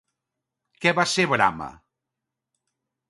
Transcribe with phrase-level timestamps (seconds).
[0.85, 1.67] Què va ser Brama?